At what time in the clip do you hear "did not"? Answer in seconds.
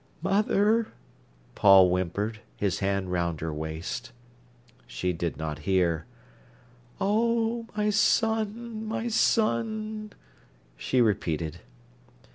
5.13-5.59